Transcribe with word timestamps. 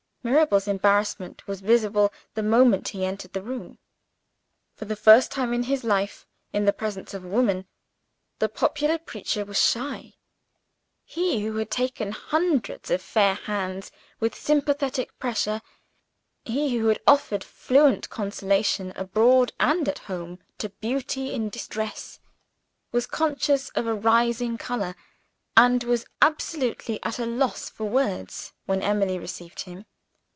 Mirabel's 0.23 0.67
embarrassment 0.67 1.47
was 1.47 1.61
visible 1.61 2.13
the 2.35 2.43
moment 2.43 2.89
he 2.89 3.03
entered 3.03 3.33
the 3.33 3.41
room. 3.41 3.79
For 4.75 4.85
the 4.85 4.95
first 4.95 5.31
time 5.31 5.51
in 5.51 5.63
his 5.63 5.83
life 5.83 6.27
in 6.53 6.65
the 6.65 6.73
presence 6.73 7.15
of 7.15 7.25
a 7.25 7.27
woman 7.27 7.65
the 8.37 8.47
popular 8.47 8.99
preacher 8.99 9.43
was 9.43 9.59
shy. 9.59 10.13
He 11.05 11.41
who 11.43 11.55
had 11.57 11.71
taken 11.71 12.11
hundreds 12.11 12.91
of 12.91 13.01
fair 13.01 13.33
hands 13.33 13.89
with 14.19 14.35
sympathetic 14.35 15.17
pressure 15.17 15.59
he 16.45 16.77
who 16.77 16.85
had 16.89 16.99
offered 17.07 17.43
fluent 17.43 18.07
consolation, 18.11 18.93
abroad 18.95 19.53
and 19.59 19.89
at 19.89 19.97
home, 20.05 20.37
to 20.59 20.69
beauty 20.69 21.33
in 21.33 21.49
distress 21.49 22.19
was 22.91 23.07
conscious 23.07 23.69
of 23.69 23.87
a 23.87 23.95
rising 23.95 24.55
color, 24.59 24.93
and 25.57 25.83
was 25.83 26.05
absolutely 26.21 27.01
at 27.01 27.17
a 27.17 27.25
loss 27.25 27.71
for 27.71 27.85
words 27.85 28.53
when 28.67 28.83
Emily 28.83 29.17
received 29.17 29.61
him. 29.61 29.87